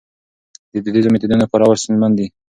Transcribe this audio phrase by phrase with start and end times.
[0.73, 2.27] د دودیزو میتودونو کارول ستونزمن دي.